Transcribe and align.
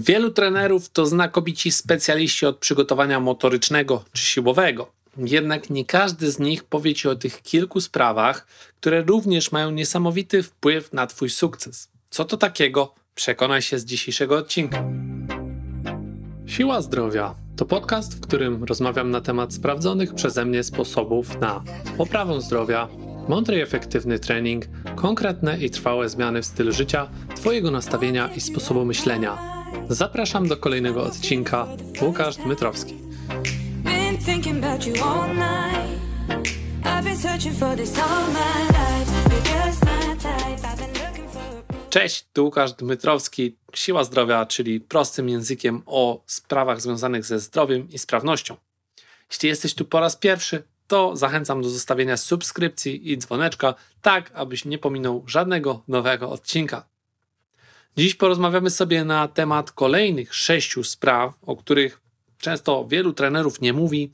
Wielu 0.00 0.30
trenerów 0.30 0.88
to 0.88 1.06
znakomici 1.06 1.72
specjaliści 1.72 2.46
od 2.46 2.58
przygotowania 2.58 3.20
motorycznego 3.20 4.04
czy 4.12 4.22
siłowego. 4.22 4.92
Jednak 5.16 5.70
nie 5.70 5.84
każdy 5.84 6.30
z 6.30 6.38
nich 6.38 6.64
powie 6.64 6.94
ci 6.94 7.08
o 7.08 7.16
tych 7.16 7.42
kilku 7.42 7.80
sprawach, 7.80 8.46
które 8.80 9.02
również 9.02 9.52
mają 9.52 9.70
niesamowity 9.70 10.42
wpływ 10.42 10.92
na 10.92 11.06
Twój 11.06 11.30
sukces. 11.30 11.88
Co 12.10 12.24
to 12.24 12.36
takiego? 12.36 12.94
Przekonaj 13.14 13.62
się 13.62 13.78
z 13.78 13.84
dzisiejszego 13.84 14.36
odcinka. 14.36 14.84
Siła 16.46 16.82
Zdrowia 16.82 17.34
to 17.56 17.64
podcast, 17.64 18.16
w 18.16 18.20
którym 18.20 18.64
rozmawiam 18.64 19.10
na 19.10 19.20
temat 19.20 19.54
sprawdzonych 19.54 20.14
przeze 20.14 20.44
mnie 20.44 20.62
sposobów 20.62 21.40
na 21.40 21.62
poprawę 21.96 22.40
zdrowia, 22.40 22.88
mądry 23.28 23.56
i 23.56 23.60
efektywny 23.60 24.18
trening, 24.18 24.64
konkretne 24.96 25.58
i 25.58 25.70
trwałe 25.70 26.08
zmiany 26.08 26.42
w 26.42 26.46
stylu 26.46 26.72
życia, 26.72 27.08
Twojego 27.36 27.70
nastawienia 27.70 28.28
i 28.36 28.40
sposobu 28.40 28.84
myślenia. 28.84 29.38
Zapraszam 29.88 30.48
do 30.48 30.56
kolejnego 30.56 31.04
odcinka. 31.04 31.66
Łukasz 32.02 32.36
Dmytrowski. 32.36 32.94
Cześć, 41.90 42.26
tu 42.32 42.44
Łukasz 42.44 42.72
Dmytrowski, 42.72 43.56
Siła 43.74 44.04
Zdrowia, 44.04 44.46
czyli 44.46 44.80
prostym 44.80 45.28
językiem 45.28 45.82
o 45.86 46.22
sprawach 46.26 46.80
związanych 46.80 47.24
ze 47.24 47.40
zdrowiem 47.40 47.90
i 47.90 47.98
sprawnością. 47.98 48.56
Jeśli 49.30 49.48
jesteś 49.48 49.74
tu 49.74 49.84
po 49.84 50.00
raz 50.00 50.16
pierwszy, 50.16 50.62
to 50.86 51.16
zachęcam 51.16 51.62
do 51.62 51.68
zostawienia 51.68 52.16
subskrypcji 52.16 53.12
i 53.12 53.18
dzwoneczka, 53.18 53.74
tak 54.02 54.30
abyś 54.34 54.64
nie 54.64 54.78
pominął 54.78 55.24
żadnego 55.26 55.82
nowego 55.88 56.30
odcinka. 56.30 56.86
Dziś 57.96 58.14
porozmawiamy 58.14 58.70
sobie 58.70 59.04
na 59.04 59.28
temat 59.28 59.72
kolejnych 59.72 60.34
sześciu 60.34 60.84
spraw, 60.84 61.34
o 61.42 61.56
których 61.56 62.00
często 62.38 62.86
wielu 62.88 63.12
trenerów 63.12 63.60
nie 63.60 63.72
mówi, 63.72 64.12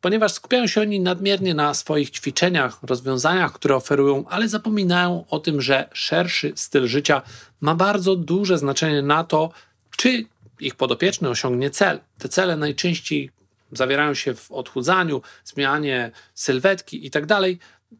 ponieważ 0.00 0.32
skupiają 0.32 0.66
się 0.66 0.80
oni 0.80 1.00
nadmiernie 1.00 1.54
na 1.54 1.74
swoich 1.74 2.10
ćwiczeniach, 2.10 2.78
rozwiązaniach, 2.82 3.52
które 3.52 3.76
oferują, 3.76 4.24
ale 4.28 4.48
zapominają 4.48 5.24
o 5.30 5.38
tym, 5.38 5.60
że 5.60 5.88
szerszy 5.92 6.52
styl 6.56 6.86
życia 6.86 7.22
ma 7.60 7.74
bardzo 7.74 8.16
duże 8.16 8.58
znaczenie 8.58 9.02
na 9.02 9.24
to, 9.24 9.50
czy 9.96 10.24
ich 10.60 10.74
podopieczny 10.74 11.28
osiągnie 11.28 11.70
cel. 11.70 12.00
Te 12.18 12.28
cele 12.28 12.56
najczęściej 12.56 13.30
zawierają 13.72 14.14
się 14.14 14.34
w 14.34 14.52
odchudzaniu, 14.52 15.22
zmianie 15.44 16.10
sylwetki 16.34 17.04
itd., 17.04 17.26
tak 17.26 17.44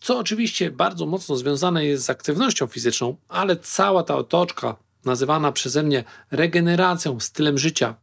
co 0.00 0.18
oczywiście 0.18 0.70
bardzo 0.70 1.06
mocno 1.06 1.36
związane 1.36 1.84
jest 1.84 2.04
z 2.04 2.10
aktywnością 2.10 2.66
fizyczną, 2.66 3.16
ale 3.28 3.56
cała 3.56 4.02
ta 4.02 4.16
otoczka 4.16 4.76
nazywana 5.04 5.52
przeze 5.52 5.82
mnie 5.82 6.04
regeneracją, 6.30 7.20
stylem 7.20 7.58
życia, 7.58 7.94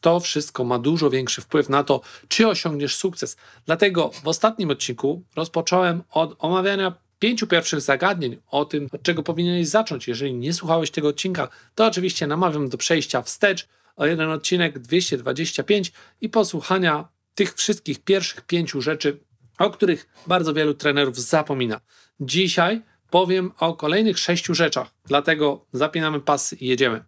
to 0.00 0.20
wszystko 0.20 0.64
ma 0.64 0.78
dużo 0.78 1.10
większy 1.10 1.40
wpływ 1.40 1.68
na 1.68 1.84
to, 1.84 2.00
czy 2.28 2.48
osiągniesz 2.48 2.96
sukces. 2.96 3.36
Dlatego 3.66 4.10
w 4.22 4.28
ostatnim 4.28 4.70
odcinku 4.70 5.22
rozpocząłem 5.36 6.02
od 6.10 6.36
omawiania 6.38 6.94
pięciu 7.18 7.46
pierwszych 7.46 7.80
zagadnień 7.80 8.36
o 8.50 8.64
tym, 8.64 8.88
od 8.92 9.02
czego 9.02 9.22
powinieneś 9.22 9.68
zacząć. 9.68 10.08
Jeżeli 10.08 10.34
nie 10.34 10.52
słuchałeś 10.52 10.90
tego 10.90 11.08
odcinka, 11.08 11.48
to 11.74 11.86
oczywiście 11.86 12.26
namawiam 12.26 12.68
do 12.68 12.78
przejścia 12.78 13.22
wstecz 13.22 13.68
o 13.96 14.06
jeden 14.06 14.30
odcinek 14.30 14.78
225 14.78 15.92
i 16.20 16.28
posłuchania 16.28 17.08
tych 17.34 17.54
wszystkich 17.54 18.04
pierwszych 18.04 18.40
pięciu 18.40 18.82
rzeczy, 18.82 19.20
o 19.58 19.70
których 19.70 20.08
bardzo 20.26 20.54
wielu 20.54 20.74
trenerów 20.74 21.20
zapomina. 21.20 21.80
Dzisiaj 22.20 22.82
powiem 23.10 23.52
o 23.58 23.74
kolejnych 23.74 24.18
sześciu 24.18 24.54
rzeczach, 24.54 24.90
dlatego 25.06 25.66
zapinamy 25.72 26.20
pasy 26.20 26.56
i 26.56 26.66
jedziemy. 26.66 27.04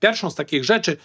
Pierwszą 0.00 0.30
z 0.30 0.34
takich 0.34 0.64
rzeczy, 0.64 0.96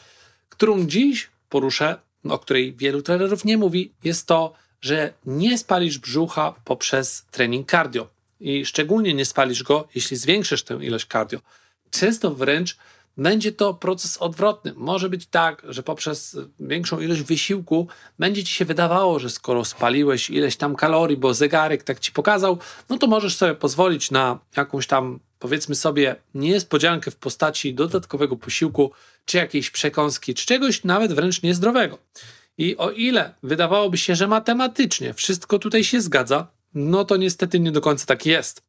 którą 0.50 0.88
dziś 0.88 1.30
poruszę, 1.50 2.00
o 2.24 2.40
której 2.40 2.74
wielu 2.76 3.02
trenerów 3.02 3.46
nie 3.46 3.58
mówi, 3.58 3.94
jest 4.04 4.28
to, 4.28 4.54
że 4.82 5.14
nie 5.26 5.58
spalisz 5.58 5.98
brzucha 5.98 6.56
poprzez 6.66 7.26
trening 7.32 7.72
cardio. 7.72 8.10
I 8.40 8.66
szczególnie 8.66 9.14
nie 9.14 9.26
spalisz 9.26 9.64
go, 9.64 9.88
jeśli 9.96 10.18
zwiększysz 10.18 10.64
tę 10.64 10.74
ilość 10.82 11.08
cardio. 11.08 11.40
Często 11.92 12.32
wręcz 12.36 12.78
będzie 13.18 13.52
to 13.52 13.74
proces 13.74 14.18
odwrotny. 14.18 14.74
Może 14.76 15.10
być 15.10 15.28
tak, 15.28 15.66
że 15.70 15.84
poprzez 15.84 16.38
większą 16.60 17.00
ilość 17.00 17.22
wysiłku 17.22 17.88
będzie 18.20 18.44
ci 18.44 18.54
się 18.54 18.66
wydawało, 18.66 19.20
że 19.20 19.30
skoro 19.30 19.66
spaliłeś 19.66 20.30
ileś 20.30 20.58
tam 20.58 20.76
kalorii, 20.76 21.18
bo 21.18 21.34
zegarek 21.34 21.84
tak 21.84 22.00
ci 22.00 22.12
pokazał, 22.12 22.58
no 22.90 22.98
to 22.98 23.08
możesz 23.08 23.36
sobie 23.36 23.56
pozwolić 23.56 24.12
na 24.12 24.40
jakąś 24.58 24.88
tam, 24.88 25.20
powiedzmy 25.40 25.76
sobie, 25.76 26.16
niespodziankę 26.34 27.12
w 27.12 27.16
postaci 27.16 27.74
dodatkowego 27.74 28.36
posiłku, 28.36 28.92
czy 29.26 29.38
jakiejś 29.38 29.72
przekąski, 29.72 30.34
czy 30.34 30.46
czegoś 30.46 30.84
nawet 30.84 31.14
wręcz 31.14 31.44
niezdrowego. 31.44 31.98
I 32.58 32.78
o 32.78 32.92
ile 32.92 33.34
wydawałoby 33.44 33.98
się, 33.98 34.16
że 34.16 34.28
matematycznie 34.28 35.14
wszystko 35.14 35.60
tutaj 35.60 35.84
się 35.84 36.02
zgadza, 36.02 36.48
no 36.74 37.06
to 37.06 37.18
niestety 37.18 37.60
nie 37.60 37.72
do 37.72 37.82
końca 37.82 38.06
tak 38.06 38.26
jest. 38.26 38.62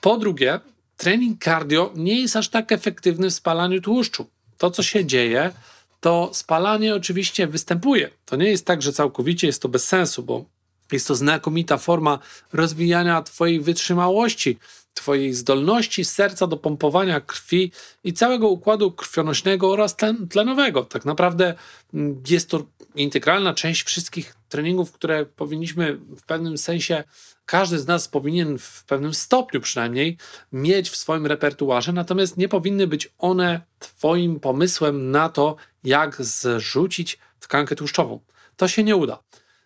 Po 0.00 0.16
drugie, 0.16 0.60
trening 1.02 1.44
cardio 1.44 1.92
nie 1.96 2.20
jest 2.20 2.36
aż 2.36 2.48
tak 2.48 2.72
efektywny 2.72 3.30
w 3.30 3.34
spalaniu 3.34 3.80
tłuszczu. 3.80 4.26
To, 4.58 4.70
co 4.70 4.82
się 4.82 5.04
dzieje, 5.04 5.52
to 6.00 6.30
spalanie 6.32 6.94
oczywiście 6.94 7.46
występuje. 7.46 8.10
To 8.26 8.36
nie 8.36 8.50
jest 8.50 8.66
tak, 8.66 8.82
że 8.82 8.92
całkowicie 8.92 9.46
jest 9.46 9.62
to 9.62 9.68
bez 9.68 9.88
sensu, 9.88 10.22
bo 10.22 10.44
jest 10.92 11.08
to 11.08 11.14
znakomita 11.14 11.78
forma 11.78 12.18
rozwijania 12.52 13.22
Twojej 13.22 13.60
wytrzymałości, 13.60 14.58
Twojej 14.94 15.34
zdolności 15.34 16.04
serca 16.04 16.46
do 16.46 16.56
pompowania 16.56 17.20
krwi 17.20 17.72
i 18.04 18.12
całego 18.12 18.48
układu 18.48 18.92
krwionośnego 18.92 19.70
oraz 19.70 19.96
tlenowego. 20.30 20.82
Tak 20.82 21.04
naprawdę 21.04 21.54
mm, 21.94 22.22
jest 22.28 22.50
to 22.50 22.66
integralna 22.94 23.54
część 23.54 23.82
wszystkich 23.82 24.34
treningów, 24.52 24.92
które 24.92 25.26
powinniśmy 25.26 25.94
w 25.94 26.22
pewnym 26.22 26.58
sensie, 26.58 27.04
każdy 27.46 27.78
z 27.78 27.86
nas 27.86 28.08
powinien 28.08 28.58
w 28.58 28.84
pewnym 28.84 29.14
stopniu 29.14 29.60
przynajmniej 29.60 30.16
mieć 30.52 30.90
w 30.90 30.96
swoim 30.96 31.26
repertuarze, 31.26 31.92
natomiast 31.92 32.36
nie 32.36 32.48
powinny 32.48 32.86
być 32.86 33.12
one 33.18 33.60
Twoim 33.78 34.40
pomysłem 34.40 35.10
na 35.10 35.28
to, 35.28 35.56
jak 35.84 36.22
zrzucić 36.22 37.18
tkankę 37.40 37.76
tłuszczową. 37.76 38.20
To 38.56 38.68
się 38.68 38.84
nie 38.84 38.96
uda. 38.96 39.22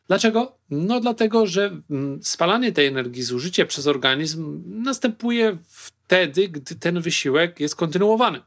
Dlaczego? 0.08 0.58
No 0.70 1.00
dlatego, 1.00 1.46
że 1.46 1.70
mm, 1.90 2.20
spalanie 2.22 2.72
tej 2.72 2.86
energii, 2.86 3.22
zużycie 3.22 3.66
przez 3.66 3.86
organizm 3.86 4.62
następuje 4.66 5.56
wtedy, 5.68 6.48
gdy 6.48 6.74
ten 6.74 7.00
wysiłek 7.00 7.60
jest 7.60 7.76
kontynuowany. 7.76 8.40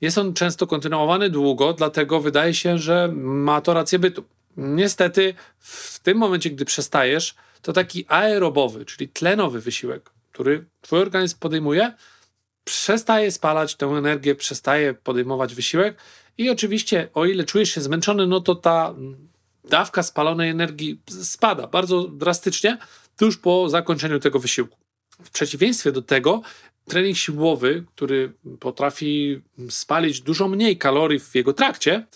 Jest 0.00 0.18
on 0.18 0.34
często 0.34 0.66
kontynuowany 0.66 1.30
długo, 1.30 1.72
dlatego 1.72 2.20
wydaje 2.20 2.54
się, 2.54 2.78
że 2.78 3.12
ma 3.14 3.60
to 3.60 3.74
rację 3.74 3.98
bytu. 3.98 4.24
Niestety, 4.56 5.34
w 5.58 5.98
tym 5.98 6.18
momencie, 6.18 6.50
gdy 6.50 6.64
przestajesz, 6.64 7.34
to 7.62 7.72
taki 7.72 8.04
aerobowy, 8.08 8.84
czyli 8.84 9.08
tlenowy 9.08 9.60
wysiłek, 9.60 10.10
który 10.32 10.64
twój 10.80 11.00
organizm 11.00 11.38
podejmuje, 11.38 11.92
przestaje 12.64 13.32
spalać 13.32 13.74
tę 13.74 13.86
energię, 13.86 14.34
przestaje 14.34 14.94
podejmować 14.94 15.54
wysiłek 15.54 15.96
i 16.38 16.50
oczywiście, 16.50 17.08
o 17.14 17.24
ile 17.24 17.44
czujesz 17.44 17.70
się 17.70 17.80
zmęczony, 17.80 18.26
no 18.26 18.40
to 18.40 18.54
ta 18.54 18.94
dawka 19.64 20.02
spalonej 20.02 20.50
energii 20.50 21.00
spada 21.22 21.66
bardzo 21.66 22.02
drastycznie 22.08 22.78
tuż 23.16 23.36
po 23.36 23.68
zakończeniu 23.68 24.20
tego 24.20 24.38
wysiłku. 24.38 24.78
W 25.24 25.30
przeciwieństwie 25.30 25.92
do 25.92 26.02
tego, 26.02 26.42
trening 26.84 27.16
siłowy, 27.16 27.84
który 27.94 28.32
potrafi 28.60 29.40
spalić 29.70 30.20
dużo 30.20 30.48
mniej 30.48 30.78
kalorii 30.78 31.20
w 31.20 31.34
jego 31.34 31.52
trakcie, 31.52 32.06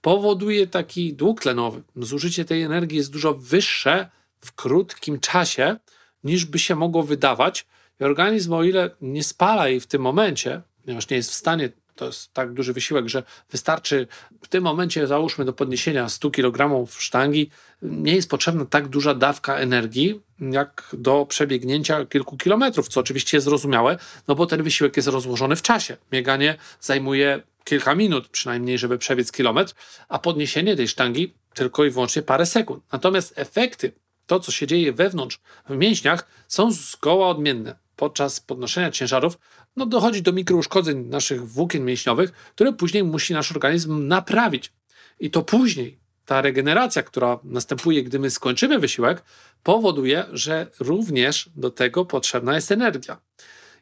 powoduje 0.00 0.66
taki 0.66 1.14
dług 1.14 1.40
tlenowy. 1.40 1.82
Zużycie 1.96 2.44
tej 2.44 2.62
energii 2.62 2.96
jest 2.98 3.12
dużo 3.12 3.34
wyższe 3.34 4.10
w 4.40 4.52
krótkim 4.52 5.20
czasie, 5.20 5.76
niż 6.24 6.44
by 6.44 6.58
się 6.58 6.74
mogło 6.74 7.02
wydawać. 7.02 7.66
I 8.00 8.04
organizm, 8.04 8.52
o 8.52 8.64
ile 8.64 8.90
nie 9.00 9.24
spala 9.24 9.68
jej 9.68 9.80
w 9.80 9.86
tym 9.86 10.02
momencie, 10.02 10.62
ponieważ 10.82 11.08
nie 11.08 11.16
jest 11.16 11.30
w 11.30 11.34
stanie 11.34 11.68
to 11.94 12.06
jest 12.06 12.32
tak 12.32 12.52
duży 12.52 12.72
wysiłek, 12.72 13.08
że 13.08 13.22
wystarczy 13.50 14.06
w 14.42 14.48
tym 14.48 14.64
momencie, 14.64 15.06
załóżmy, 15.06 15.44
do 15.44 15.52
podniesienia 15.52 16.08
100 16.08 16.30
kg 16.30 16.86
sztangi, 16.98 17.50
nie 17.82 18.14
jest 18.14 18.30
potrzebna 18.30 18.64
tak 18.64 18.88
duża 18.88 19.14
dawka 19.14 19.56
energii, 19.56 20.20
jak 20.40 20.88
do 20.92 21.26
przebiegnięcia 21.26 22.06
kilku 22.06 22.36
kilometrów, 22.36 22.88
co 22.88 23.00
oczywiście 23.00 23.36
jest 23.36 23.44
zrozumiałe, 23.44 23.98
no 24.28 24.34
bo 24.34 24.46
ten 24.46 24.62
wysiłek 24.62 24.96
jest 24.96 25.08
rozłożony 25.08 25.56
w 25.56 25.62
czasie. 25.62 25.96
Bieganie 26.10 26.56
zajmuje 26.80 27.42
kilka 27.64 27.94
minut 27.94 28.28
przynajmniej, 28.28 28.78
żeby 28.78 28.98
przebiec 28.98 29.32
kilometr, 29.32 29.74
a 30.08 30.18
podniesienie 30.18 30.76
tej 30.76 30.88
sztangi 30.88 31.34
tylko 31.54 31.84
i 31.84 31.90
wyłącznie 31.90 32.22
parę 32.22 32.46
sekund. 32.46 32.84
Natomiast 32.92 33.38
efekty, 33.38 33.92
to 34.26 34.40
co 34.40 34.52
się 34.52 34.66
dzieje 34.66 34.92
wewnątrz, 34.92 35.40
w 35.68 35.76
mięśniach, 35.76 36.26
są 36.48 36.72
zgoła 36.72 37.28
odmienne. 37.28 37.76
Podczas 37.96 38.40
podnoszenia 38.40 38.90
ciężarów 38.90 39.38
no 39.76 39.86
dochodzi 39.86 40.22
do 40.22 40.32
mikrouszkodzeń 40.32 40.98
naszych 41.06 41.48
włókien 41.48 41.84
mięśniowych, 41.84 42.32
które 42.32 42.72
później 42.72 43.04
musi 43.04 43.32
nasz 43.32 43.52
organizm 43.52 44.08
naprawić. 44.08 44.72
I 45.20 45.30
to 45.30 45.42
później 45.42 45.98
ta 46.26 46.40
regeneracja, 46.40 47.02
która 47.02 47.38
następuje, 47.44 48.02
gdy 48.04 48.18
my 48.18 48.30
skończymy 48.30 48.78
wysiłek, 48.78 49.22
powoduje, 49.62 50.24
że 50.32 50.66
również 50.80 51.50
do 51.56 51.70
tego 51.70 52.04
potrzebna 52.04 52.54
jest 52.54 52.72
energia. 52.72 53.20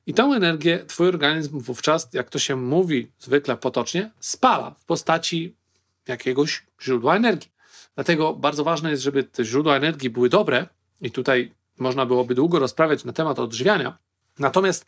I 0.07 0.15
tą 0.15 0.35
energię 0.35 0.85
Twój 0.87 1.09
organizm 1.09 1.61
wówczas, 1.61 2.09
jak 2.13 2.31
to 2.31 2.39
się 2.39 2.57
mówi 2.57 3.11
zwykle 3.19 3.57
potocznie, 3.57 4.11
spala 4.21 4.71
w 4.71 4.85
postaci 4.85 5.55
jakiegoś 6.07 6.63
źródła 6.83 7.17
energii. 7.17 7.51
Dlatego 7.95 8.35
bardzo 8.35 8.65
ważne 8.65 8.91
jest, 8.91 9.03
żeby 9.03 9.25
te 9.25 9.45
źródła 9.45 9.77
energii 9.77 10.11
były 10.11 10.29
dobre 10.29 10.67
i 11.01 11.11
tutaj 11.11 11.53
można 11.79 12.07
byłoby 12.07 12.35
długo 12.35 12.59
rozprawiać 12.59 13.05
na 13.05 13.13
temat 13.13 13.39
odżywiania. 13.39 13.99
Natomiast 14.39 14.87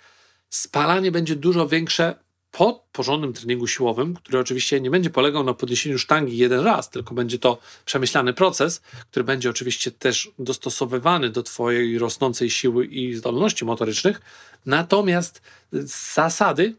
spalanie 0.50 1.12
będzie 1.12 1.36
dużo 1.36 1.68
większe 1.68 2.14
po 2.50 2.86
porządnym 2.92 3.32
treningu 3.32 3.66
siłowym, 3.66 4.14
który 4.14 4.38
oczywiście 4.38 4.80
nie 4.80 4.90
będzie 4.90 5.10
polegał 5.10 5.44
na 5.44 5.54
podniesieniu 5.54 5.98
sztangi 5.98 6.36
jeden 6.36 6.60
raz, 6.60 6.90
tylko 6.90 7.14
będzie 7.14 7.38
to 7.38 7.58
przemyślany 7.84 8.32
proces, 8.32 8.80
który 9.10 9.24
będzie 9.24 9.50
oczywiście 9.50 9.90
też 9.90 10.30
dostosowywany 10.38 11.30
do 11.30 11.42
Twojej 11.42 11.98
rosnącej 11.98 12.50
siły 12.50 12.86
i 12.86 13.14
zdolności 13.14 13.64
motorycznych. 13.64 14.20
Natomiast 14.66 15.42
z 15.72 16.14
zasady 16.14 16.76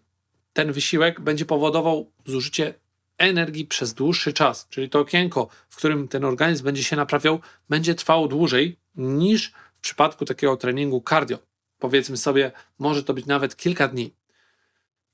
ten 0.53 0.71
wysiłek 0.71 1.21
będzie 1.21 1.45
powodował 1.45 2.11
zużycie 2.25 2.73
energii 3.17 3.65
przez 3.65 3.93
dłuższy 3.93 4.33
czas, 4.33 4.67
czyli 4.69 4.89
to 4.89 4.99
okienko, 4.99 5.47
w 5.69 5.75
którym 5.75 6.07
ten 6.07 6.25
organizm 6.25 6.63
będzie 6.63 6.83
się 6.83 6.95
naprawiał, 6.95 7.39
będzie 7.69 7.95
trwało 7.95 8.27
dłużej 8.27 8.77
niż 8.95 9.51
w 9.73 9.79
przypadku 9.79 10.25
takiego 10.25 10.57
treningu 10.57 11.03
cardio. 11.09 11.50
Powiedzmy 11.81 12.17
sobie, 12.17 12.51
może 12.79 13.03
to 13.03 13.13
być 13.13 13.25
nawet 13.25 13.55
kilka 13.55 13.87
dni. 13.87 14.13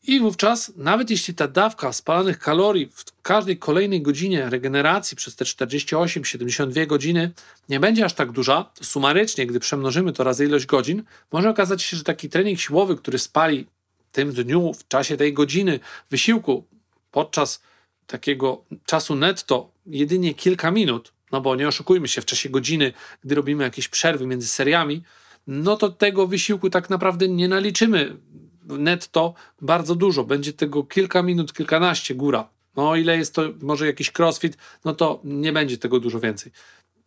I 0.04 0.20
wówczas, 0.20 0.72
nawet 0.76 1.10
jeśli 1.10 1.34
ta 1.34 1.48
dawka 1.48 1.94
spalanych 1.94 2.40
kalorii 2.40 2.90
w 2.94 3.22
każdej 3.22 3.58
kolejnej 3.58 4.02
godzinie 4.02 4.50
regeneracji 4.50 5.18
przez 5.18 5.36
te 5.36 5.46
48-72 5.46 6.88
godziny 6.88 7.32
nie 7.70 7.80
będzie 7.80 8.06
aż 8.06 8.14
tak 8.14 8.32
duża, 8.32 8.64
to 8.64 8.84
sumarycznie, 8.84 9.46
gdy 9.48 9.60
przemnożymy 9.60 10.14
to 10.14 10.24
razy 10.24 10.46
ilość 10.46 10.66
godzin, 10.66 11.04
może 11.32 11.50
okazać 11.50 11.84
się, 11.84 11.98
że 11.98 12.04
taki 12.04 12.30
trening 12.30 12.60
siłowy, 12.60 12.96
który 12.96 13.20
spali 13.20 13.68
w 14.10 14.16
tym 14.16 14.34
dniu, 14.34 14.74
w 14.74 14.88
czasie 14.88 15.18
tej 15.18 15.34
godziny 15.34 15.80
wysiłku, 16.10 16.64
podczas 17.12 17.62
takiego 18.08 18.64
czasu 18.86 19.16
netto 19.16 19.72
jedynie 19.86 20.34
kilka 20.34 20.72
minut, 20.72 21.14
no 21.32 21.42
bo 21.42 21.56
nie 21.56 21.68
oszukujmy 21.68 22.08
się, 22.08 22.22
w 22.22 22.26
czasie 22.26 22.50
godziny, 22.50 22.94
gdy 23.24 23.36
robimy 23.36 23.64
jakieś 23.64 23.88
przerwy 23.88 24.26
między 24.26 24.48
seriami, 24.48 25.04
no 25.48 25.78
to 25.78 25.90
tego 25.90 26.28
wysiłku 26.28 26.70
tak 26.70 26.90
naprawdę 26.90 27.28
nie 27.28 27.48
naliczymy 27.48 28.18
netto 28.64 29.34
bardzo 29.62 29.96
dużo. 29.96 30.24
Będzie 30.24 30.54
tego 30.54 30.84
kilka 30.84 31.24
minut, 31.24 31.54
kilkanaście 31.54 32.16
góra. 32.16 32.50
No 32.76 32.96
ile 32.96 33.18
jest 33.18 33.36
to 33.36 33.42
może 33.62 33.86
jakiś 33.86 34.12
crossfit, 34.20 34.58
no 34.86 34.94
to 34.94 35.22
nie 35.24 35.54
będzie 35.54 35.78
tego 35.78 36.00
dużo 36.00 36.20
więcej. 36.20 36.52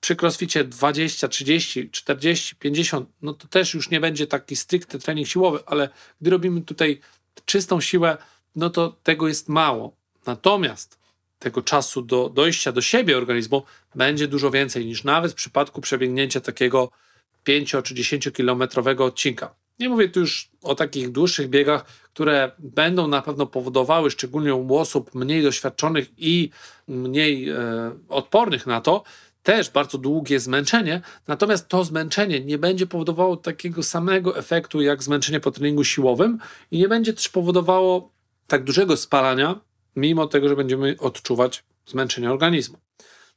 Przy 0.00 0.16
crossficie 0.16 0.64
20, 0.64 1.28
30, 1.28 1.90
40, 1.90 2.56
50, 2.56 3.08
no 3.22 3.34
to 3.34 3.48
też 3.48 3.74
już 3.74 3.90
nie 3.90 4.00
będzie 4.00 4.26
taki 4.26 4.56
stricte 4.56 4.98
trening 4.98 5.28
siłowy, 5.28 5.58
ale 5.66 5.88
gdy 6.20 6.30
robimy 6.30 6.60
tutaj 6.60 7.00
czystą 7.44 7.80
siłę, 7.80 8.16
no 8.56 8.70
to 8.70 8.96
tego 9.02 9.28
jest 9.28 9.48
mało. 9.48 9.96
Natomiast 10.26 10.98
tego 11.38 11.62
czasu 11.62 12.02
do 12.02 12.28
dojścia 12.28 12.72
do 12.72 12.80
siebie 12.80 13.16
organizmu 13.16 13.62
będzie 13.94 14.28
dużo 14.28 14.50
więcej 14.50 14.86
niż 14.86 15.04
nawet 15.04 15.32
w 15.32 15.34
przypadku 15.34 15.80
przebiegnięcia 15.80 16.40
takiego 16.40 16.90
5 17.44 17.74
czy 17.84 17.94
10 17.94 18.28
kilometrowego 18.32 19.04
odcinka. 19.04 19.54
Nie 19.78 19.88
mówię 19.88 20.08
tu 20.08 20.20
już 20.20 20.50
o 20.62 20.74
takich 20.74 21.12
dłuższych 21.12 21.48
biegach, 21.48 21.84
które 22.12 22.52
będą 22.58 23.08
na 23.08 23.22
pewno 23.22 23.46
powodowały, 23.46 24.10
szczególnie 24.10 24.54
u 24.54 24.76
osób 24.76 25.14
mniej 25.14 25.42
doświadczonych 25.42 26.08
i 26.18 26.50
mniej 26.88 27.48
e, 27.48 27.56
odpornych 28.08 28.66
na 28.66 28.80
to, 28.80 29.02
też 29.42 29.70
bardzo 29.70 29.98
długie 29.98 30.40
zmęczenie, 30.40 31.00
natomiast 31.28 31.68
to 31.68 31.84
zmęczenie 31.84 32.40
nie 32.40 32.58
będzie 32.58 32.86
powodowało 32.86 33.36
takiego 33.36 33.82
samego 33.82 34.38
efektu 34.38 34.82
jak 34.82 35.02
zmęczenie 35.02 35.40
po 35.40 35.50
treningu 35.50 35.84
siłowym 35.84 36.38
i 36.70 36.78
nie 36.78 36.88
będzie 36.88 37.12
też 37.12 37.28
powodowało 37.28 38.10
tak 38.46 38.64
dużego 38.64 38.96
spalania, 38.96 39.60
mimo 39.96 40.26
tego, 40.26 40.48
że 40.48 40.56
będziemy 40.56 40.96
odczuwać 40.98 41.64
zmęczenie 41.86 42.30
organizmu. 42.30 42.78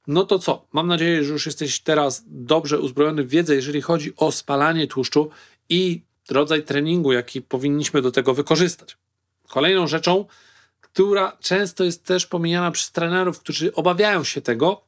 No 0.08 0.26
to 0.26 0.40
co? 0.40 0.66
Mam 0.74 0.88
nadzieję, 0.88 1.24
że 1.24 1.34
już 1.34 1.46
jesteś 1.46 1.80
teraz 1.80 2.24
dobrze 2.28 2.80
uzbrojony 2.80 3.24
w 3.24 3.30
wiedzę, 3.30 3.56
jeżeli 3.56 3.82
chodzi 3.82 4.14
o 4.18 4.32
spalanie 4.32 4.88
tłuszczu 4.88 5.30
i 5.70 6.02
rodzaj 6.30 6.64
treningu, 6.64 7.14
jaki 7.14 7.42
powinniśmy 7.42 8.02
do 8.02 8.12
tego 8.12 8.34
wykorzystać. 8.34 8.98
Kolejną 9.50 9.88
rzeczą, 9.88 10.26
która 10.82 11.38
często 11.40 11.84
jest 11.84 12.06
też 12.06 12.28
pomijana 12.28 12.72
przez 12.72 12.92
trenerów, 12.92 13.40
którzy 13.40 13.74
obawiają 13.74 14.24
się 14.24 14.42
tego, 14.42 14.84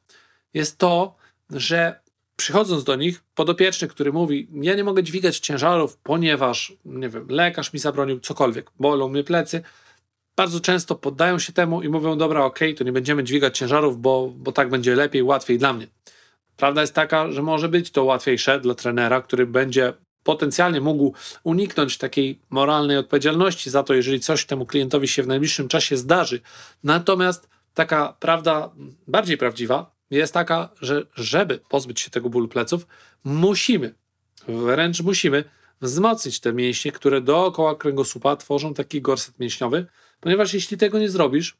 jest 0.54 0.78
to, 0.78 1.16
że 1.50 2.00
przychodząc 2.36 2.84
do 2.84 2.96
nich, 2.96 3.22
podopieczny, 3.34 3.88
który 3.88 4.12
mówi: 4.12 4.48
Ja 4.52 4.74
nie 4.74 4.84
mogę 4.84 5.02
dźwigać 5.02 5.38
ciężarów, 5.38 5.96
ponieważ, 5.96 6.72
nie 6.84 7.08
wiem, 7.08 7.26
lekarz 7.28 7.72
mi 7.72 7.80
zabronił 7.80 8.20
cokolwiek, 8.20 8.70
bolą 8.80 9.08
mnie 9.08 9.24
plecy. 9.24 9.62
Bardzo 10.36 10.60
często 10.60 10.94
poddają 10.94 11.38
się 11.38 11.52
temu 11.52 11.82
i 11.82 11.88
mówią: 11.88 12.18
Dobra, 12.18 12.44
ok, 12.44 12.58
to 12.78 12.84
nie 12.84 12.92
będziemy 12.92 13.24
dźwigać 13.24 13.58
ciężarów, 13.58 14.00
bo, 14.00 14.32
bo 14.36 14.52
tak 14.52 14.68
będzie 14.68 14.94
lepiej, 14.94 15.22
łatwiej 15.22 15.58
dla 15.58 15.72
mnie. 15.72 15.86
Prawda 16.56 16.80
jest 16.80 16.94
taka, 16.94 17.32
że 17.32 17.42
może 17.42 17.68
być 17.68 17.90
to 17.90 18.04
łatwiejsze 18.04 18.60
dla 18.60 18.74
trenera, 18.74 19.20
który 19.20 19.46
będzie 19.46 19.92
potencjalnie 20.22 20.80
mógł 20.80 21.14
uniknąć 21.44 21.98
takiej 21.98 22.40
moralnej 22.50 22.96
odpowiedzialności 22.96 23.70
za 23.70 23.82
to, 23.82 23.94
jeżeli 23.94 24.20
coś 24.20 24.46
temu 24.46 24.66
klientowi 24.66 25.08
się 25.08 25.22
w 25.22 25.26
najbliższym 25.26 25.68
czasie 25.68 25.96
zdarzy. 25.96 26.40
Natomiast 26.84 27.48
taka 27.74 28.16
prawda 28.20 28.70
bardziej 29.08 29.38
prawdziwa 29.38 29.96
jest 30.10 30.34
taka, 30.34 30.68
że 30.80 31.02
żeby 31.14 31.60
pozbyć 31.68 32.00
się 32.00 32.10
tego 32.10 32.30
bólu 32.30 32.48
pleców, 32.48 32.86
musimy, 33.24 33.94
wręcz 34.48 35.00
musimy 35.00 35.44
wzmocnić 35.80 36.40
te 36.40 36.52
mięśnie, 36.52 36.92
które 36.92 37.20
dookoła 37.20 37.74
kręgosłupa 37.74 38.36
tworzą 38.36 38.74
taki 38.74 39.00
gorset 39.00 39.38
mięśniowy, 39.38 39.86
ponieważ 40.20 40.54
jeśli 40.54 40.76
tego 40.76 40.98
nie 40.98 41.08
zrobisz, 41.08 41.56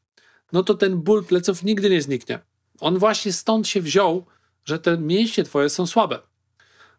no 0.51 0.63
to 0.63 0.73
ten 0.73 0.97
ból 0.97 1.25
pleców 1.25 1.63
nigdy 1.63 1.89
nie 1.89 2.01
zniknie. 2.01 2.39
On 2.79 2.97
właśnie 2.97 3.33
stąd 3.33 3.67
się 3.67 3.81
wziął, 3.81 4.25
że 4.65 4.79
te 4.79 4.97
mięśnie 4.97 5.43
twoje 5.43 5.69
są 5.69 5.87
słabe. 5.87 6.19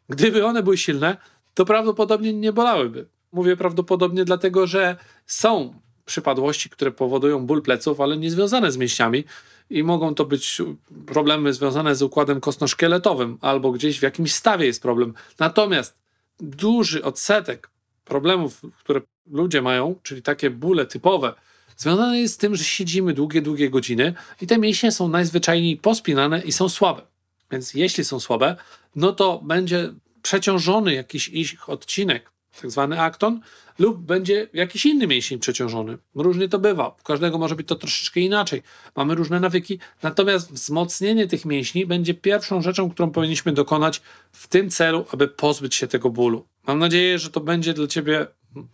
Gdyby 0.09 0.47
one 0.47 0.63
były 0.63 0.79
silne, 0.79 1.17
to 1.55 1.65
prawdopodobnie 1.65 2.33
nie 2.33 2.53
bolałyby. 2.53 3.09
Mówię 3.33 3.57
prawdopodobnie 3.57 4.25
dlatego, 4.25 4.67
że 4.67 4.97
są 5.27 5.75
przypadłości, 6.05 6.71
które 6.71 6.91
powodują 6.93 7.47
ból 7.47 7.63
pleców, 7.63 8.01
ale 8.01 8.17
nie 8.17 8.31
związane 8.31 8.73
z 8.73 8.77
mięśniami 8.77 9.25
i 9.71 9.83
mogą 9.83 10.15
to 10.15 10.25
być 10.25 10.63
problemy 11.07 11.53
związane 11.53 11.95
z 11.97 12.03
układem 12.03 12.41
kostno-szkieletowym 12.41 13.39
albo 13.41 13.73
gdzieś 13.73 13.99
w 13.99 14.03
jakimś 14.03 14.35
stawie 14.35 14.67
jest 14.67 14.83
problem. 14.83 15.15
Natomiast 15.39 15.99
duży 16.41 17.05
odsetek 17.05 17.71
problemów, 18.09 18.63
które 18.79 19.01
ludzie 19.31 19.63
mają, 19.63 19.95
czyli 20.03 20.23
takie 20.23 20.51
bóle 20.51 20.87
typowe, 20.87 21.35
związane 21.77 22.21
jest 22.21 22.35
z 22.35 22.37
tym, 22.37 22.57
że 22.57 22.65
siedzimy 22.65 23.15
długie, 23.15 23.43
długie 23.43 23.71
godziny 23.71 24.15
i 24.41 24.47
te 24.47 24.59
mięśnie 24.59 24.93
są 24.93 25.09
najzwyczajniej 25.09 25.77
pospinane 25.77 26.41
i 26.41 26.53
są 26.53 26.69
słabe. 26.69 27.03
Więc 27.51 27.75
jeśli 27.75 28.05
są 28.05 28.21
słabe, 28.21 28.57
no 28.97 29.13
to 29.13 29.41
będzie 29.45 29.93
przeciążony 30.23 30.95
jakiś 30.95 31.29
ich 31.29 31.69
odcinek, 31.69 32.31
tak 32.61 32.71
zwany 32.71 33.01
akton, 33.01 33.41
lub 33.79 33.99
będzie 33.99 34.49
jakiś 34.53 34.87
inny 34.87 35.07
mięsień 35.07 35.39
przeciążony. 35.39 35.99
Różnie 36.15 36.49
to 36.49 36.59
bywa. 36.59 36.89
U 36.89 37.03
każdego 37.05 37.39
może 37.39 37.55
być 37.55 37.69
to 37.69 37.75
troszeczkę 37.75 38.21
inaczej. 38.21 38.63
Mamy 38.97 39.15
różne 39.15 39.41
nawyki, 39.41 39.79
natomiast 40.03 40.53
wzmocnienie 40.53 41.27
tych 41.27 41.45
mięśni 41.45 41.87
będzie 41.87 42.15
pierwszą 42.15 42.63
rzeczą, 42.63 42.91
którą 42.91 43.11
powinniśmy 43.11 43.53
dokonać 43.53 44.03
w 44.33 44.47
tym 44.47 44.71
celu, 44.71 45.07
aby 45.13 45.29
pozbyć 45.29 45.75
się 45.75 45.87
tego 45.87 46.11
bólu. 46.11 46.45
Mam 46.67 46.79
nadzieję, 46.79 47.19
że 47.19 47.31
to 47.31 47.41
będzie 47.41 47.75
dla 47.75 47.87
Ciebie 47.87 48.27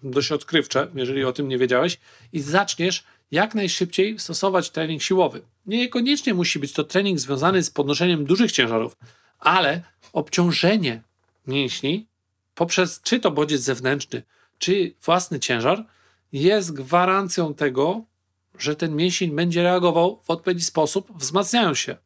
dość 0.02 0.32
odkrywcze, 0.32 0.88
jeżeli 0.94 1.24
o 1.24 1.32
tym 1.32 1.48
nie 1.48 1.58
wiedziałeś, 1.58 1.98
i 2.32 2.40
zaczniesz 2.40 3.04
jak 3.30 3.54
najszybciej 3.54 4.18
stosować 4.18 4.70
trening 4.70 5.02
siłowy. 5.02 5.42
Niekoniecznie 5.66 6.34
musi 6.34 6.58
być 6.58 6.72
to 6.72 6.84
trening 6.84 7.18
związany 7.18 7.62
z 7.62 7.70
podnoszeniem 7.70 8.24
dużych 8.24 8.52
ciężarów, 8.52 8.96
ale 9.38 9.82
obciążenie 10.12 11.02
mięśni 11.46 12.06
poprzez 12.54 13.00
czy 13.02 13.20
to 13.20 13.30
bodziec 13.30 13.60
zewnętrzny, 13.60 14.22
czy 14.58 14.94
własny 15.04 15.40
ciężar 15.40 15.86
jest 16.32 16.72
gwarancją 16.72 17.54
tego, 17.54 18.04
że 18.58 18.76
ten 18.76 18.96
mięsień 18.96 19.36
będzie 19.36 19.62
reagował 19.62 20.20
w 20.22 20.30
odpowiedni 20.30 20.62
sposób, 20.62 21.12
wzmacniając 21.16 21.78
się. 21.78 21.96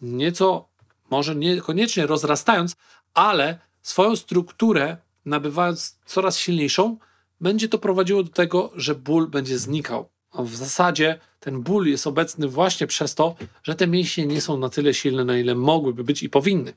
Nieco, 0.00 0.68
może 1.10 1.36
niekoniecznie 1.36 2.06
rozrastając, 2.06 2.76
ale 3.14 3.58
swoją 3.82 4.16
strukturę 4.16 4.96
nabywając 5.24 5.98
coraz 6.06 6.38
silniejszą, 6.38 6.98
będzie 7.40 7.68
to 7.68 7.78
prowadziło 7.78 8.22
do 8.22 8.30
tego, 8.30 8.72
że 8.76 8.94
ból 8.94 9.28
będzie 9.28 9.58
znikał. 9.58 10.08
A 10.32 10.42
w 10.42 10.54
zasadzie 10.54 11.20
ten 11.40 11.60
ból 11.60 11.86
jest 11.86 12.06
obecny 12.06 12.48
właśnie 12.48 12.86
przez 12.86 13.14
to, 13.14 13.34
że 13.62 13.74
te 13.74 13.86
mięśnie 13.86 14.26
nie 14.26 14.40
są 14.40 14.58
na 14.58 14.68
tyle 14.68 14.94
silne, 14.94 15.24
na 15.24 15.38
ile 15.38 15.54
mogłyby 15.54 16.04
być 16.04 16.22
i 16.22 16.30
powinny. 16.30 16.72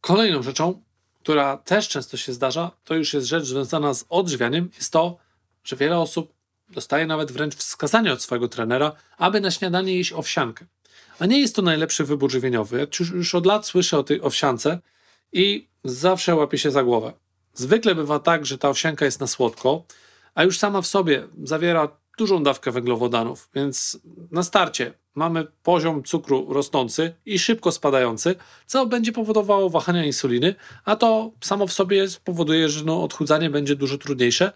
Kolejną 0.00 0.42
rzeczą 0.42 0.82
która 1.26 1.56
też 1.56 1.88
często 1.88 2.16
się 2.16 2.32
zdarza, 2.32 2.70
to 2.84 2.94
już 2.94 3.14
jest 3.14 3.26
rzecz 3.26 3.44
związana 3.44 3.94
z 3.94 4.04
odżywianiem, 4.08 4.70
jest 4.76 4.92
to, 4.92 5.18
że 5.64 5.76
wiele 5.76 5.98
osób 5.98 6.32
dostaje 6.68 7.06
nawet 7.06 7.32
wręcz 7.32 7.54
wskazanie 7.54 8.12
od 8.12 8.22
swojego 8.22 8.48
trenera, 8.48 8.92
aby 9.18 9.40
na 9.40 9.50
śniadanie 9.50 9.96
jeść 9.96 10.12
owsiankę. 10.12 10.66
A 11.18 11.26
nie 11.26 11.40
jest 11.40 11.56
to 11.56 11.62
najlepszy 11.62 12.04
wybór 12.04 12.30
żywieniowy. 12.30 12.78
Ja 12.78 12.86
już, 13.00 13.10
już 13.10 13.34
od 13.34 13.46
lat 13.46 13.66
słyszę 13.66 13.98
o 13.98 14.02
tej 14.02 14.20
owsiance 14.22 14.78
i 15.32 15.68
zawsze 15.84 16.34
łapię 16.34 16.58
się 16.58 16.70
za 16.70 16.82
głowę. 16.82 17.12
Zwykle 17.54 17.94
bywa 17.94 18.18
tak, 18.18 18.46
że 18.46 18.58
ta 18.58 18.68
owsianka 18.68 19.04
jest 19.04 19.20
na 19.20 19.26
słodko, 19.26 19.84
a 20.34 20.44
już 20.44 20.58
sama 20.58 20.82
w 20.82 20.86
sobie 20.86 21.28
zawiera 21.42 21.88
dużą 22.18 22.42
dawkę 22.42 22.70
węglowodanów, 22.70 23.48
więc 23.54 23.98
na 24.30 24.42
starcie 24.42 24.94
mamy 25.16 25.46
poziom 25.62 26.02
cukru 26.02 26.52
rosnący 26.52 27.14
i 27.26 27.38
szybko 27.38 27.72
spadający, 27.72 28.34
co 28.66 28.86
będzie 28.86 29.12
powodowało 29.12 29.70
wahania 29.70 30.04
insuliny, 30.04 30.54
a 30.84 30.96
to 30.96 31.30
samo 31.40 31.66
w 31.66 31.72
sobie 31.72 32.08
spowoduje, 32.08 32.68
że 32.68 32.84
no, 32.84 33.02
odchudzanie 33.02 33.50
będzie 33.50 33.76
dużo 33.76 33.98
trudniejsze. 33.98 34.52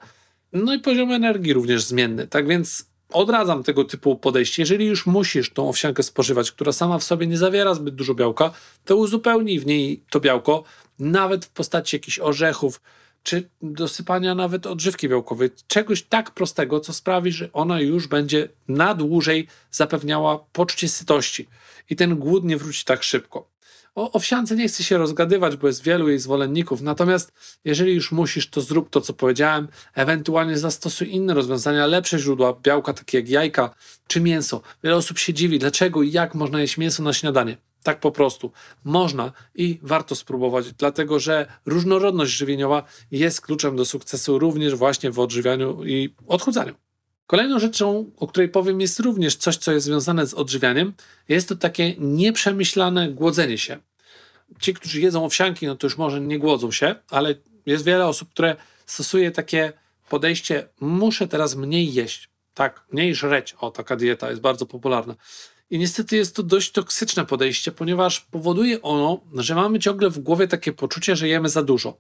No 0.52 0.75
i 0.75 0.79
poziom 0.79 1.12
energii 1.12 1.52
również 1.52 1.85
zmienny. 1.85 2.26
Tak 2.26 2.49
więc 2.49 2.90
odradzam 3.12 3.62
tego 3.62 3.85
typu 3.85 4.17
podejście. 4.17 4.62
Jeżeli 4.62 4.87
już 4.87 5.07
musisz 5.07 5.52
tą 5.52 5.69
owsiankę 5.69 6.02
spożywać, 6.02 6.50
która 6.50 6.73
sama 6.73 6.99
w 6.99 7.05
sobie 7.05 7.26
nie 7.26 7.38
zawiera 7.38 7.75
zbyt 7.75 7.95
dużo 7.95 8.14
białka, 8.14 8.50
to 8.85 8.97
uzupełnij 8.97 9.61
w 9.61 9.67
niej 9.67 10.05
to 10.11 10.21
białko, 10.21 10.64
nawet 10.99 11.45
w 11.45 11.50
postaci 11.50 11.97
jakichś 11.97 12.19
orzechów, 12.19 12.81
czy 13.23 13.49
dosypania 13.62 14.35
nawet 14.35 14.67
odżywki 14.67 15.09
białkowej, 15.09 15.50
czegoś 15.67 16.03
tak 16.03 16.31
prostego, 16.31 16.81
co 16.81 16.93
sprawi, 16.93 17.33
że 17.33 17.53
ona 17.53 17.81
już 17.81 18.07
będzie 18.07 18.49
na 18.69 18.95
dłużej 18.95 19.49
zapewniała 19.71 20.39
poczucie 20.53 20.89
sytości 20.89 21.49
i 21.91 21.97
ten 21.97 22.17
głód 22.17 22.45
nie 22.45 22.57
wróci 22.57 22.85
tak 22.85 23.03
szybko. 23.03 23.50
O 23.95 24.12
owsiance 24.12 24.57
nie 24.57 24.69
chcę 24.69 24.85
się 24.85 24.99
rozgadywać, 24.99 25.57
bo 25.57 25.67
jest 25.67 25.83
wielu 25.83 26.09
jej 26.09 26.19
zwolenników, 26.19 26.83
natomiast 26.83 27.33
jeżeli 27.65 27.95
już 27.95 28.12
musisz, 28.12 28.50
to 28.50 28.61
zrób 28.61 28.91
to, 28.91 29.00
co 29.00 29.12
powiedziałem, 29.12 29.69
ewentualnie 29.95 30.59
zastosuj 30.59 31.11
inne 31.11 31.35
rozwiązania, 31.35 31.87
lepsze 31.87 32.19
źródła 32.19 32.57
białka, 32.62 32.93
takie 32.93 33.19
jak 33.19 33.29
jajka 33.29 33.75
czy 34.07 34.21
mięso. 34.21 34.62
Wiele 34.85 34.97
osób 34.97 35.19
się 35.19 35.35
dziwi, 35.35 35.59
dlaczego 35.59 36.03
i 36.03 36.12
jak 36.12 36.35
można 36.35 36.61
jeść 36.61 36.79
mięso 36.79 37.03
na 37.03 37.12
śniadanie. 37.12 37.57
Tak 37.83 38.01
po 38.01 38.13
prostu. 38.13 38.53
Można 38.85 39.33
i 39.55 39.79
warto 39.83 40.15
spróbować, 40.15 40.73
dlatego 40.73 41.21
że 41.21 41.47
różnorodność 41.67 42.33
żywieniowa 42.33 42.83
jest 43.11 43.41
kluczem 43.41 43.77
do 43.77 43.85
sukcesu 43.85 44.39
również 44.39 44.75
właśnie 44.75 45.11
w 45.11 45.19
odżywianiu 45.19 45.85
i 45.85 46.15
odchudzaniu. 46.27 46.75
Kolejną 47.27 47.59
rzeczą, 47.59 48.11
o 48.17 48.27
której 48.27 48.49
powiem, 48.49 48.81
jest 48.81 49.01
również 49.01 49.37
coś, 49.37 49.57
co 49.57 49.73
jest 49.73 49.87
związane 49.87 50.27
z 50.27 50.35
odżywianiem. 50.35 50.93
Jest 51.29 51.49
to 51.49 51.57
takie 51.57 51.95
nieprzemyślane 51.99 53.09
głodzenie 53.09 53.59
się. 53.59 53.79
Ci, 54.61 54.75
którzy 54.75 55.01
jedzą 55.01 55.25
owsianki, 55.25 55.67
no 55.67 55.77
to 55.77 55.87
już 55.87 55.99
może 55.99 56.21
nie 56.21 56.39
głodzą 56.39 56.71
się, 56.71 56.95
ale 57.11 57.35
jest 57.67 57.85
wiele 57.85 58.07
osób, 58.07 58.31
które 58.31 58.57
stosuje 58.87 59.31
takie 59.31 59.73
podejście: 60.09 60.69
muszę 60.81 61.29
teraz 61.29 61.57
mniej 61.57 61.95
jeść. 61.95 62.31
Tak, 62.55 62.85
mniej 62.93 63.15
żreć. 63.15 63.55
O, 63.61 63.71
taka 63.71 63.97
dieta 63.97 64.31
jest 64.31 64.43
bardzo 64.43 64.67
popularna. 64.67 65.15
I 65.71 65.79
niestety 65.79 66.17
jest 66.17 66.37
to 66.37 66.43
dość 66.43 66.73
toksyczne 66.73 67.27
podejście, 67.27 67.73
ponieważ 67.73 68.21
powoduje 68.21 68.83
ono, 68.83 69.21
że 69.35 69.55
mamy 69.55 69.79
ciągle 69.79 70.11
w 70.11 70.19
głowie 70.19 70.49
takie 70.49 70.73
poczucie, 70.73 71.17
że 71.17 71.29
jemy 71.29 71.49
za 71.49 71.62
dużo. 71.62 71.99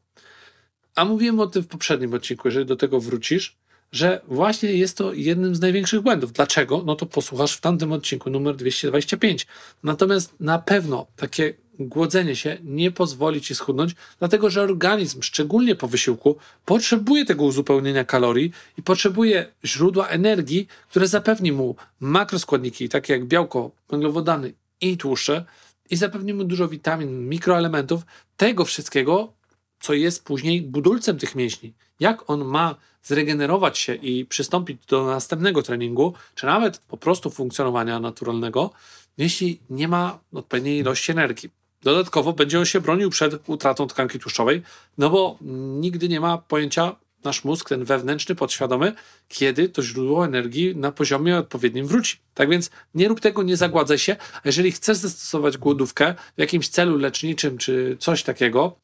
A 0.94 1.04
mówiłem 1.04 1.40
o 1.40 1.46
tym 1.46 1.62
w 1.62 1.66
poprzednim 1.66 2.14
odcinku, 2.14 2.48
jeżeli 2.48 2.66
do 2.66 2.76
tego 2.76 3.00
wrócisz, 3.00 3.56
że 3.92 4.20
właśnie 4.28 4.72
jest 4.72 4.96
to 4.96 5.12
jednym 5.12 5.54
z 5.54 5.60
największych 5.60 6.00
błędów. 6.00 6.32
Dlaczego? 6.32 6.82
No 6.86 6.96
to 6.96 7.06
posłuchasz 7.06 7.56
w 7.56 7.60
tamtym 7.60 7.92
odcinku 7.92 8.30
numer 8.30 8.56
225. 8.56 9.46
Natomiast 9.82 10.34
na 10.40 10.58
pewno 10.58 11.06
takie 11.16 11.54
głodzenie 11.80 12.36
się 12.36 12.58
nie 12.64 12.90
pozwoli 12.90 13.40
ci 13.40 13.54
schudnąć, 13.54 13.94
dlatego 14.18 14.50
że 14.50 14.62
organizm, 14.62 15.22
szczególnie 15.22 15.74
po 15.76 15.88
wysiłku, 15.88 16.36
potrzebuje 16.64 17.24
tego 17.24 17.44
uzupełnienia 17.44 18.04
kalorii 18.04 18.52
i 18.78 18.82
potrzebuje 18.82 19.46
źródła 19.64 20.08
energii, 20.08 20.66
które 20.90 21.08
zapewni 21.08 21.52
mu 21.52 21.76
makroskładniki, 22.00 22.88
takie 22.88 23.12
jak 23.12 23.24
białko, 23.24 23.70
węglowodany 23.90 24.52
i 24.80 24.96
tłuszcze, 24.96 25.44
i 25.90 25.96
zapewni 25.96 26.34
mu 26.34 26.44
dużo 26.44 26.68
witamin, 26.68 27.28
mikroelementów, 27.28 28.02
tego 28.36 28.64
wszystkiego, 28.64 29.32
co 29.80 29.94
jest 29.94 30.24
później 30.24 30.62
budulcem 30.62 31.18
tych 31.18 31.34
mięśni. 31.34 31.72
Jak 32.00 32.30
on 32.30 32.44
ma 32.44 32.74
zregenerować 33.02 33.78
się 33.78 33.94
i 33.94 34.24
przystąpić 34.26 34.86
do 34.86 35.06
następnego 35.06 35.62
treningu, 35.62 36.14
czy 36.34 36.46
nawet 36.46 36.78
po 36.78 36.96
prostu 36.96 37.30
funkcjonowania 37.30 38.00
naturalnego, 38.00 38.70
jeśli 39.18 39.60
nie 39.70 39.88
ma 39.88 40.18
odpowiedniej 40.32 40.78
ilości 40.78 41.12
energii. 41.12 41.59
Dodatkowo 41.82 42.32
będzie 42.32 42.58
on 42.58 42.64
się 42.64 42.80
bronił 42.80 43.10
przed 43.10 43.48
utratą 43.48 43.86
tkanki 43.86 44.18
tłuszczowej, 44.18 44.62
no 44.98 45.10
bo 45.10 45.38
nigdy 45.80 46.08
nie 46.08 46.20
ma 46.20 46.38
pojęcia 46.38 46.96
nasz 47.24 47.44
mózg, 47.44 47.68
ten 47.68 47.84
wewnętrzny, 47.84 48.34
podświadomy, 48.34 48.92
kiedy 49.28 49.68
to 49.68 49.82
źródło 49.82 50.24
energii 50.24 50.76
na 50.76 50.92
poziomie 50.92 51.38
odpowiednim 51.38 51.86
wróci. 51.86 52.18
Tak 52.34 52.50
więc 52.50 52.70
nie 52.94 53.08
rób 53.08 53.20
tego, 53.20 53.42
nie 53.42 53.56
zagładzaj 53.56 53.98
się. 53.98 54.16
A 54.34 54.40
jeżeli 54.44 54.72
chcesz 54.72 54.96
zastosować 54.96 55.58
głodówkę 55.58 56.14
w 56.36 56.40
jakimś 56.40 56.68
celu 56.68 56.98
leczniczym 56.98 57.58
czy 57.58 57.96
coś 58.00 58.22
takiego, 58.22 58.76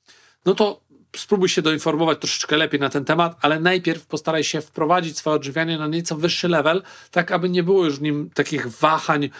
no 0.44 0.54
to 0.54 0.80
spróbuj 1.16 1.48
się 1.48 1.62
doinformować 1.62 2.18
troszeczkę 2.18 2.56
lepiej 2.56 2.80
na 2.80 2.88
ten 2.88 3.04
temat, 3.04 3.36
ale 3.40 3.60
najpierw 3.60 4.06
postaraj 4.06 4.44
się 4.44 4.60
wprowadzić 4.60 5.18
swoje 5.18 5.36
odżywianie 5.36 5.78
na 5.78 5.86
nieco 5.86 6.16
wyższy 6.16 6.48
level, 6.48 6.82
tak 7.10 7.32
aby 7.32 7.48
nie 7.48 7.62
było 7.62 7.84
już 7.84 7.98
w 7.98 8.02
nim 8.02 8.30
takich 8.34 8.66
wahań 8.68 9.30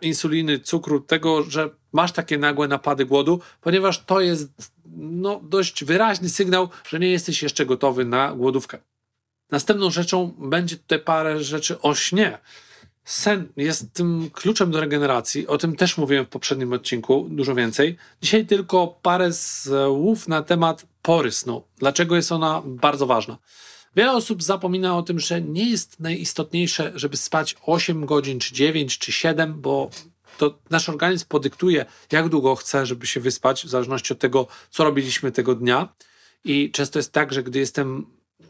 insuliny, 0.00 0.58
cukru, 0.58 1.00
tego, 1.00 1.42
że 1.42 1.70
masz 1.92 2.12
takie 2.12 2.38
nagłe 2.38 2.68
napady 2.68 3.04
głodu, 3.04 3.40
ponieważ 3.60 4.04
to 4.04 4.20
jest 4.20 4.72
no, 4.96 5.40
dość 5.42 5.84
wyraźny 5.84 6.28
sygnał, 6.28 6.68
że 6.88 6.98
nie 6.98 7.10
jesteś 7.10 7.42
jeszcze 7.42 7.66
gotowy 7.66 8.04
na 8.04 8.32
głodówkę. 8.32 8.78
Następną 9.50 9.90
rzeczą 9.90 10.34
będzie 10.38 10.76
tutaj 10.76 10.98
parę 10.98 11.44
rzeczy 11.44 11.80
o 11.80 11.94
śnie. 11.94 12.38
Sen 13.04 13.48
jest 13.56 13.92
tym 13.92 14.30
kluczem 14.32 14.70
do 14.70 14.80
regeneracji. 14.80 15.46
O 15.46 15.58
tym 15.58 15.76
też 15.76 15.98
mówiłem 15.98 16.24
w 16.24 16.28
poprzednim 16.28 16.72
odcinku, 16.72 17.26
dużo 17.30 17.54
więcej. 17.54 17.96
Dzisiaj 18.22 18.46
tylko 18.46 18.98
parę 19.02 19.32
słów 19.32 20.28
na 20.28 20.42
temat 20.42 20.86
pory 21.02 21.32
snu. 21.32 21.64
Dlaczego 21.78 22.16
jest 22.16 22.32
ona 22.32 22.62
bardzo 22.64 23.06
ważna? 23.06 23.38
Wiele 23.96 24.12
osób 24.12 24.42
zapomina 24.42 24.98
o 24.98 25.02
tym, 25.02 25.20
że 25.20 25.42
nie 25.42 25.70
jest 25.70 26.00
najistotniejsze, 26.00 26.92
żeby 26.94 27.16
spać 27.16 27.56
8 27.66 28.06
godzin, 28.06 28.40
czy 28.40 28.54
9, 28.54 28.98
czy 28.98 29.12
7, 29.12 29.60
bo 29.60 29.90
to 30.38 30.58
nasz 30.70 30.88
organizm 30.88 31.26
podyktuje, 31.28 31.86
jak 32.12 32.28
długo 32.28 32.56
chce, 32.56 32.86
żeby 32.86 33.06
się 33.06 33.20
wyspać, 33.20 33.64
w 33.64 33.68
zależności 33.68 34.12
od 34.12 34.18
tego, 34.18 34.46
co 34.70 34.84
robiliśmy 34.84 35.32
tego 35.32 35.54
dnia. 35.54 35.88
I 36.44 36.70
często 36.70 36.98
jest 36.98 37.12
tak, 37.12 37.32
że 37.32 37.42
gdy 37.42 37.58
jestem, 37.58 38.06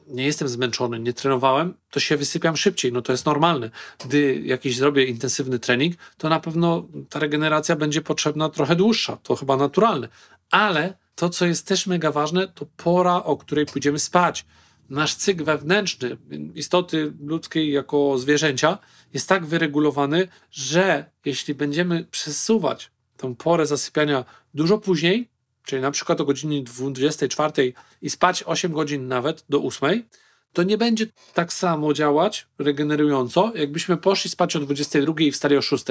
nie 0.06 0.24
jestem 0.24 0.48
zmęczony, 0.48 1.00
nie 1.00 1.12
trenowałem, 1.12 1.74
to 1.90 2.00
się 2.00 2.16
wysypiam 2.16 2.56
szybciej. 2.56 2.92
No 2.92 3.02
to 3.02 3.12
jest 3.12 3.26
normalne. 3.26 3.70
Gdy 4.04 4.40
jakiś 4.44 4.76
zrobię 4.76 5.04
intensywny 5.04 5.58
trening, 5.58 5.96
to 6.18 6.28
na 6.28 6.40
pewno 6.40 6.86
ta 7.10 7.18
regeneracja 7.18 7.76
będzie 7.76 8.02
potrzebna 8.02 8.48
trochę 8.48 8.76
dłuższa. 8.76 9.16
To 9.16 9.36
chyba 9.36 9.56
naturalne. 9.56 10.08
Ale 10.50 10.96
to, 11.14 11.28
co 11.28 11.46
jest 11.46 11.66
też 11.66 11.86
mega 11.86 12.12
ważne, 12.12 12.48
to 12.48 12.66
pora, 12.76 13.14
o 13.14 13.36
której 13.36 13.66
pójdziemy 13.66 13.98
spać 13.98 14.44
nasz 14.90 15.14
cykl 15.14 15.44
wewnętrzny 15.44 16.16
istoty 16.54 17.12
ludzkiej 17.20 17.72
jako 17.72 18.18
zwierzęcia 18.18 18.78
jest 19.14 19.28
tak 19.28 19.46
wyregulowany, 19.46 20.28
że 20.50 21.10
jeśli 21.24 21.54
będziemy 21.54 22.04
przesuwać 22.04 22.90
tę 23.16 23.34
porę 23.34 23.66
zasypiania 23.66 24.24
dużo 24.54 24.78
później, 24.78 25.28
czyli 25.64 25.82
na 25.82 25.90
przykład 25.90 26.20
o 26.20 26.24
godzinie 26.24 26.62
24 26.62 27.72
i 28.02 28.10
spać 28.10 28.42
8 28.46 28.72
godzin 28.72 29.08
nawet 29.08 29.44
do 29.48 29.62
8, 29.62 30.02
to 30.52 30.62
nie 30.62 30.78
będzie 30.78 31.06
tak 31.34 31.52
samo 31.52 31.94
działać 31.94 32.46
regenerująco, 32.58 33.52
jakbyśmy 33.54 33.96
poszli 33.96 34.30
spać 34.30 34.56
o 34.56 34.60
22 34.60 35.14
i 35.18 35.32
wstali 35.32 35.56
o 35.56 35.62
6. 35.62 35.84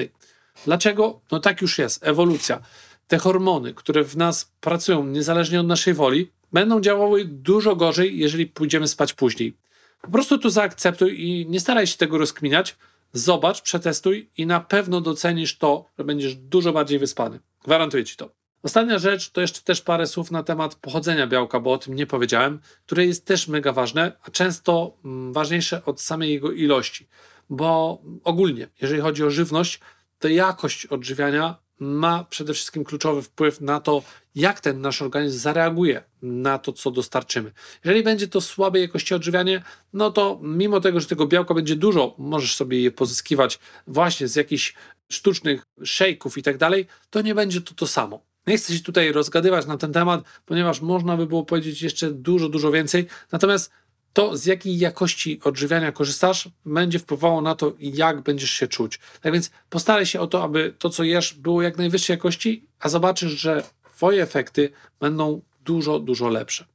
Dlaczego? 0.66 1.22
No 1.32 1.40
tak 1.40 1.62
już 1.62 1.78
jest, 1.78 2.08
ewolucja. 2.08 2.62
Te 3.08 3.18
hormony, 3.18 3.74
które 3.74 4.04
w 4.04 4.18
nas 4.18 4.52
pracują 4.62 5.06
niezależnie 5.06 5.60
od 5.60 5.68
naszej 5.68 5.94
woli, 5.94 6.32
będą 6.54 6.82
działały 6.82 7.25
dużo 7.25 7.75
gorzej, 7.75 8.18
jeżeli 8.18 8.46
pójdziemy 8.46 8.88
spać 8.88 9.14
później. 9.14 9.58
Po 10.02 10.12
prostu 10.12 10.38
to 10.38 10.50
zaakceptuj 10.50 11.22
i 11.22 11.46
nie 11.50 11.60
staraj 11.60 11.88
się 11.88 11.98
tego 11.98 12.18
rozkminiać. 12.18 12.75
Zobacz, 13.14 13.62
przetestuj 13.62 14.30
i 14.38 14.46
na 14.46 14.60
pewno 14.60 15.02
docenisz 15.02 15.58
to, 15.58 15.90
że 15.98 16.04
będziesz 16.04 16.36
dużo 16.36 16.74
bardziej 16.74 17.00
wyspany. 17.00 17.40
Gwarantuję 17.64 18.04
ci 18.04 18.16
to. 18.16 18.30
Ostatnia 18.64 19.00
rzecz 19.00 19.30
to 19.30 19.42
jeszcze 19.42 19.62
też 19.62 19.82
parę 19.82 20.08
słów 20.08 20.32
na 20.32 20.44
temat 20.44 20.75
pochodzenia 20.75 21.28
białka, 21.28 21.60
bo 21.60 21.72
o 21.72 21.78
tym 21.78 21.96
nie 21.96 22.08
powiedziałem, 22.08 22.60
które 22.86 23.06
jest 23.06 23.25
też 23.25 23.48
mega 23.48 23.74
ważne, 23.74 24.12
a 24.24 24.32
często 24.32 24.98
mm, 25.06 25.34
ważniejsze 25.34 25.86
od 25.86 26.02
samej 26.02 26.32
jego 26.32 26.52
ilości. 26.52 27.08
Bo 27.50 28.02
ogólnie, 28.24 28.68
jeżeli 28.82 29.02
chodzi 29.02 29.24
o 29.24 29.30
żywność, 29.30 29.80
to 30.20 30.28
jakość 30.28 30.86
odżywiania 30.86 31.65
ma 31.79 32.24
przede 32.24 32.53
wszystkim 32.53 32.84
kluczowy 32.84 33.22
wpływ 33.22 33.62
na 33.62 33.79
to, 33.79 34.03
jak 34.36 34.60
ten 34.60 34.82
nasz 34.82 35.01
organizm 35.01 35.39
zareaguje 35.39 36.03
na 36.22 36.60
to, 36.60 36.74
co 36.74 36.91
dostarczymy. 36.91 37.51
Jeżeli 37.84 38.03
będzie 38.03 38.27
to 38.27 38.41
słabej 38.41 38.82
jakości 38.82 39.13
odżywianie, 39.13 39.63
no 39.94 40.12
to 40.12 40.39
mimo 40.41 40.82
tego, 40.82 41.00
że 41.00 41.08
tego 41.08 41.27
białka 41.27 41.53
będzie 41.53 41.75
dużo, 41.75 42.15
możesz 42.17 42.55
sobie 42.55 42.82
je 42.82 42.91
pozyskiwać 42.91 43.60
właśnie 43.88 44.27
z 44.27 44.36
jakichś 44.36 44.74
sztucznych 45.10 45.65
szejków 45.84 46.38
i 46.38 46.44
tak 46.44 46.58
dalej, 46.58 46.88
to 47.10 47.22
nie 47.22 47.36
będzie 47.36 47.62
to 47.62 47.74
to 47.74 47.88
samo. 47.88 48.25
Nie 48.48 48.58
chcę 48.58 48.74
się 48.74 48.84
tutaj 48.84 49.12
rozgadywać 49.12 49.65
na 49.65 49.77
ten 49.77 49.94
temat, 49.94 50.24
ponieważ 50.46 50.82
można 50.82 51.17
by 51.17 51.27
było 51.27 51.46
powiedzieć 51.46 51.82
jeszcze 51.82 52.12
dużo, 52.12 52.50
dużo 52.50 52.72
więcej. 52.72 53.08
Natomiast 53.32 53.72
to, 54.16 54.38
z 54.38 54.46
jakiej 54.46 54.78
jakości 54.78 55.40
odżywiania 55.44 55.92
korzystasz, 55.92 56.50
będzie 56.66 57.00
wpływało 57.00 57.42
na 57.42 57.56
to, 57.56 57.74
jak 57.80 58.22
będziesz 58.22 58.52
się 58.52 58.68
czuć. 58.68 59.00
Tak 59.22 59.34
więc 59.34 59.52
postaraj 59.70 60.06
się 60.06 60.20
o 60.20 60.28
to, 60.28 60.44
aby 60.44 60.74
to, 60.80 60.90
co 60.90 61.04
jesz, 61.04 61.34
było 61.34 61.62
jak 61.62 61.78
najwyższej 61.78 62.14
jakości, 62.14 62.68
a 62.80 62.90
zobaczysz, 62.90 63.32
że 63.32 63.64
Twoje 63.96 64.24
efekty 64.24 64.72
będą 65.00 65.42
dużo, 65.66 66.00
dużo 66.00 66.30
lepsze. 66.30 66.66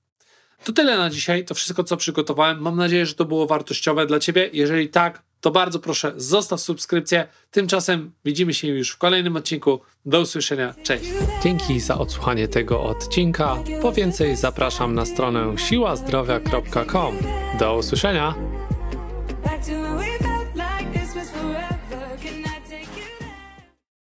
To 0.65 0.73
tyle 0.73 0.99
na 0.99 1.11
dzisiaj, 1.11 1.45
to 1.45 1.55
wszystko, 1.55 1.85
co 1.85 1.97
przygotowałem. 1.97 2.61
Mam 2.61 2.77
nadzieję, 2.77 3.07
że 3.07 3.15
to 3.15 3.25
było 3.25 3.47
wartościowe 3.47 4.07
dla 4.07 4.21
Ciebie. 4.21 4.51
Jeżeli 4.53 4.89
tak, 4.89 5.23
to 5.41 5.51
bardzo 5.51 5.79
proszę 5.79 6.13
zostaw 6.17 6.61
subskrypcję. 6.61 7.27
Tymczasem 7.51 8.13
widzimy 8.25 8.55
się 8.55 8.69
już 8.69 8.91
w 8.91 8.99
kolejnym 8.99 9.37
odcinku. 9.37 9.81
Do 10.07 10.21
usłyszenia. 10.21 10.75
Cześć. 10.83 11.05
Dzięki 11.43 11.81
za 11.81 11.99
odsłuchanie 11.99 12.49
tego 12.49 12.83
odcinka. 12.83 13.57
Po 13.83 13.93
więcej 13.93 14.37
zapraszam 14.37 14.95
na 14.95 15.07
stronę 15.07 15.59
siłazdrowia.com. 15.59 17.17
Do 17.59 17.77
usłyszenia. 17.77 18.35